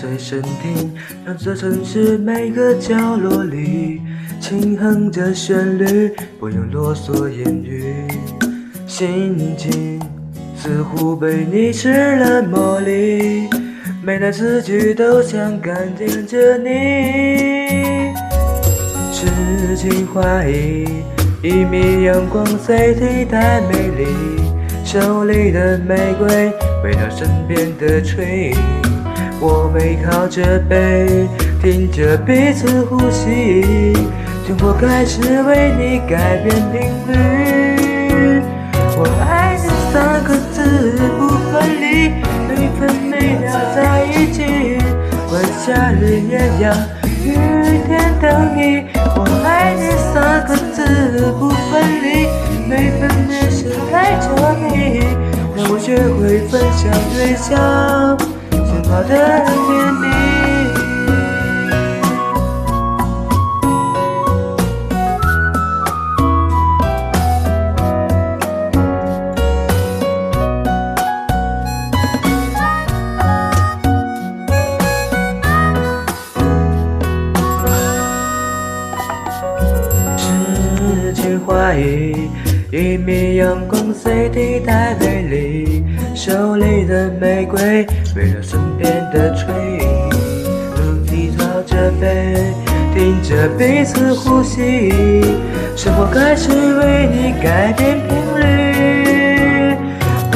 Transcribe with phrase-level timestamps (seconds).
[0.00, 0.94] 随身听，
[1.26, 4.00] 让这城市每个角落里
[4.40, 8.06] 轻哼着旋律，不用啰嗦言语，
[8.86, 10.00] 心情
[10.56, 13.48] 似乎被你吃了魔力，
[14.00, 18.14] 每段字句都想感电着你，
[19.12, 21.02] 痴情怀疑，
[21.42, 24.06] 一米阳光谁替代美丽？
[24.84, 26.52] 手里的玫瑰，
[26.84, 28.54] 回到身边的吹。
[29.40, 31.28] 我背靠着背，
[31.62, 33.92] 听着彼此呼吸，
[34.44, 38.42] 生活开始为你改变频率。
[38.96, 40.58] 我爱你三个字
[41.16, 42.10] 不分离，
[42.48, 44.42] 每分每秒在一起，
[45.30, 46.74] 管夏日炎阳，
[47.24, 47.26] 雨
[47.86, 48.88] 天等你。
[49.14, 52.26] 我爱你三个字不分离，
[52.68, 54.26] 每分每秒带着
[54.66, 54.98] 你，
[55.56, 58.37] 让我学会分享微笑。
[58.90, 60.08] 我的甜蜜。
[80.16, 82.30] 痴情怀疑，
[82.70, 85.82] 一米阳光谁替代美丽？
[86.14, 89.48] 手里的玫瑰，围绕身边的吹，
[90.76, 92.36] 能低靠着背，
[92.94, 94.90] 听着彼此呼吸，
[95.74, 99.74] 生活开始为你改变频率。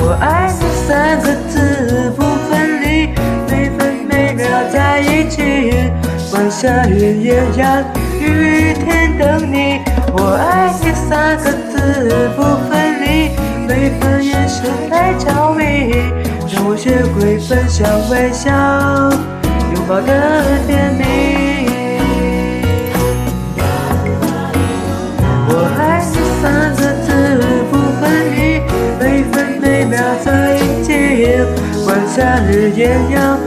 [0.00, 3.10] 我爱你三个字不分离，
[3.46, 5.74] 每分每秒在一起，
[6.30, 7.80] 管下雨也要
[8.18, 9.82] 雨天等你。
[10.14, 13.30] 我爱你三个字不分离，
[13.66, 15.62] 每分眼神太着迷。
[16.52, 18.52] 让我学会分享微笑，
[19.74, 20.10] 拥抱的
[20.66, 21.02] 甜蜜。
[25.48, 26.44] 我爱你三
[26.76, 27.08] 个字
[27.70, 28.02] 不分
[28.36, 28.60] 离，
[29.00, 29.02] 每
[29.32, 30.88] 分每秒在一起，
[31.86, 33.40] 管夏日炎阳，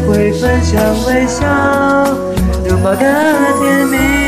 [0.00, 1.46] 会分享微笑。
[2.68, 2.98] 拥抱的
[3.60, 4.21] 甜蜜。